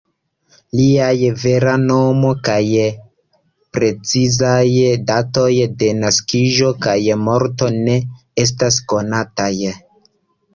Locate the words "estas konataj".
8.47-9.53